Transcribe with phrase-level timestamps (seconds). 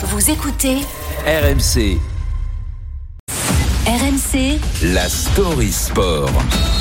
[0.00, 0.76] Vous écoutez
[1.26, 1.98] RMC,
[4.18, 6.30] RMC la story sport.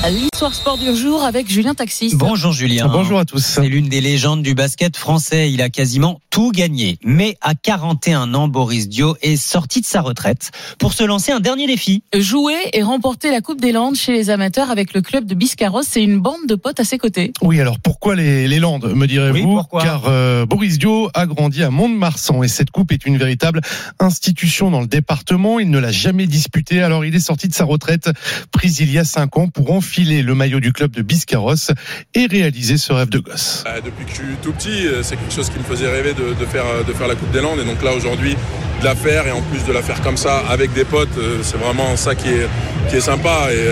[0.09, 2.15] L'histoire sport du jour avec Julien Taxis.
[2.15, 2.87] Bonjour Julien.
[2.87, 3.43] Bonjour à tous.
[3.43, 5.51] C'est l'une des légendes du basket français.
[5.51, 6.99] Il a quasiment tout gagné.
[7.03, 11.39] Mais à 41 ans, Boris Dio est sorti de sa retraite pour se lancer un
[11.39, 12.03] dernier défi.
[12.15, 15.83] Jouer et remporter la Coupe des Landes chez les amateurs avec le club de Biscarros.
[15.83, 17.33] C'est une bande de potes à ses côtés.
[17.41, 21.25] Oui, alors pourquoi les, les Landes, me Oui, direz-vous pourquoi Car euh, Boris Dio a
[21.25, 23.61] grandi à Mont-de-Marsan et cette coupe est une véritable
[23.99, 25.59] institution dans le département.
[25.59, 28.09] Il ne l'a jamais disputée, alors il est sorti de sa retraite,
[28.51, 31.71] prise il y a 5 ans, pour enfiler le maillot du club de Biscarros
[32.15, 33.63] et réaliser ce rêve de gosse.
[33.65, 36.13] Bah, depuis que je suis tout petit, euh, c'est quelque chose qui me faisait rêver
[36.13, 37.59] de, de faire, euh, de faire la Coupe des Landes.
[37.59, 38.35] Et donc là, aujourd'hui,
[38.79, 41.39] de la faire et en plus de la faire comme ça avec des potes, euh,
[41.41, 42.47] c'est vraiment ça qui est,
[42.89, 43.49] qui sympa.
[43.51, 43.67] Et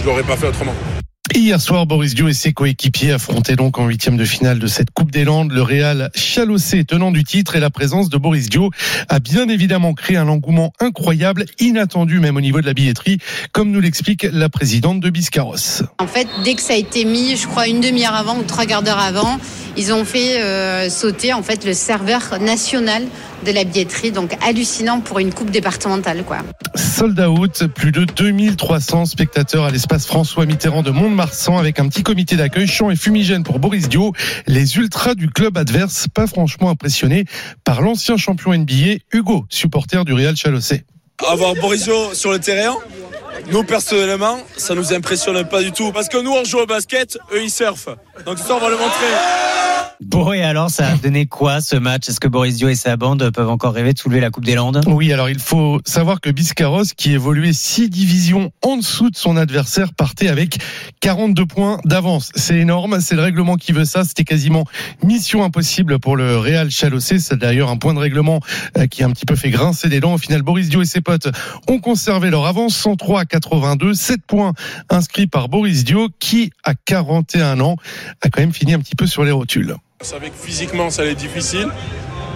[0.00, 0.74] je l'aurais pas fait autrement.
[1.36, 4.92] Hier soir, Boris Dio et ses coéquipiers affrontaient donc en huitième de finale de cette
[4.92, 8.70] Coupe des Landes le Real Chalossé, tenant du titre, et la présence de Boris Dio
[9.08, 13.18] a bien évidemment créé un engouement incroyable, inattendu même au niveau de la billetterie,
[13.50, 15.82] comme nous l'explique la présidente de Biscarros.
[15.98, 18.64] En fait, dès que ça a été mis, je crois une demi-heure avant ou trois
[18.64, 19.40] quarts d'heure avant,
[19.76, 23.02] ils ont fait euh, sauter en fait le serveur national
[23.44, 24.10] de la billetterie.
[24.10, 26.38] Donc hallucinant pour une coupe départementale, quoi.
[26.74, 32.02] Sold out, plus de 2300 spectateurs à l'espace François Mitterrand de Mont-de-Marsan avec un petit
[32.02, 34.12] comité d'accueil chant et fumigène pour Boris Dio.
[34.46, 37.24] Les ultras du club adverse, pas franchement impressionnés
[37.64, 40.84] par l'ancien champion NBA, Hugo, supporter du Real Chalossé.
[41.28, 42.74] avoir Borisio sur le terrain,
[43.50, 45.92] nous personnellement, ça nous impressionne pas du tout.
[45.92, 47.90] Parce que nous, on joue au basket, eux, ils surfent.
[48.26, 49.73] Donc ça, on va le montrer.
[50.00, 52.08] Bon, et alors, ça a donné quoi ce match?
[52.08, 54.54] Est-ce que Boris Dio et sa bande peuvent encore rêver de soulever la Coupe des
[54.54, 54.82] Landes?
[54.86, 59.36] Oui, alors il faut savoir que Biscarros, qui évoluait six divisions en dessous de son
[59.36, 60.58] adversaire, partait avec
[61.00, 62.32] 42 points d'avance.
[62.34, 64.04] C'est énorme, c'est le règlement qui veut ça.
[64.04, 64.64] C'était quasiment
[65.02, 67.18] mission impossible pour le Real Chalossé.
[67.20, 68.40] C'est d'ailleurs un point de règlement
[68.76, 70.14] euh, qui a un petit peu fait grincer des dents.
[70.14, 71.28] Au final, Boris Dio et ses potes
[71.68, 73.94] ont conservé leur avance 103 à 82.
[73.94, 74.54] 7 points
[74.90, 77.76] inscrits par Boris Dio, qui, à 41 ans,
[78.22, 79.76] a quand même fini un petit peu sur les rotules.
[80.00, 81.68] On savait que physiquement, ça allait être difficile.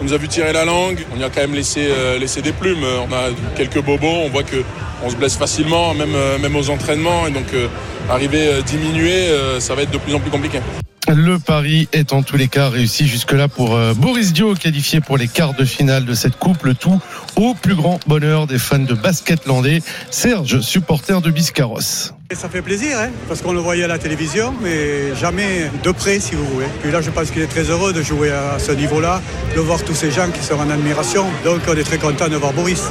[0.01, 1.05] On nous a vu tirer la langue.
[1.15, 2.85] On y a quand même laissé, euh, laissé des plumes.
[2.85, 4.07] On a quelques bobos.
[4.07, 4.63] On voit que
[5.05, 7.27] on se blesse facilement, même, euh, même aux entraînements.
[7.27, 7.67] Et donc, euh,
[8.09, 10.61] arriver euh, diminuer, euh, ça va être de plus en plus compliqué.
[11.09, 15.19] Le pari est en tous les cas réussi jusque-là pour euh, Boris Dio, qualifié pour
[15.19, 16.63] les quarts de finale de cette coupe.
[16.63, 17.01] Le tout
[17.37, 19.83] au plus grand bonheur des fans de basket landais.
[20.11, 22.13] Serge, supporter de Biscarros.
[22.31, 25.91] Et ça fait plaisir, hein, parce qu'on le voyait à la télévision, mais jamais de
[25.93, 26.67] près, si vous voulez.
[26.83, 29.23] Puis là, je pense qu'il est très heureux de jouer à ce niveau-là,
[29.57, 31.25] de voir tous ces gens qui sont en admiration.
[31.43, 32.91] Donc, on est très content de voir Boris.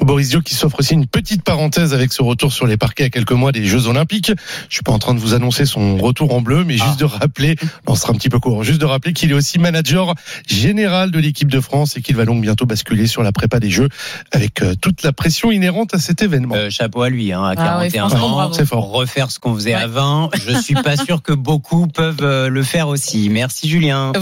[0.00, 3.10] Boris Dio qui s'offre aussi une petite parenthèse avec ce retour sur les parquets à
[3.10, 4.32] quelques mois des Jeux Olympiques.
[4.68, 7.04] Je suis pas en train de vous annoncer son retour en bleu, mais juste de
[7.04, 10.14] rappeler, on sera un petit peu court, juste de rappeler qu'il est aussi manager
[10.46, 13.70] général de l'équipe de France et qu'il va donc bientôt basculer sur la prépa des
[13.70, 13.88] Jeux
[14.32, 16.54] avec euh, toute la pression inhérente à cet événement.
[16.54, 18.52] Euh, Chapeau à lui, hein, à Ah ouais, 41 franchement, ans.
[18.52, 18.90] C'est fort.
[18.90, 19.86] Refaire ce qu'on faisait Ouais.
[19.86, 23.28] 20, je suis pas sûr que beaucoup peuvent euh, le faire aussi.
[23.28, 24.12] Merci Julien.